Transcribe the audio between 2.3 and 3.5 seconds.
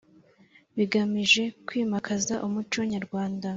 umuco nyarwanda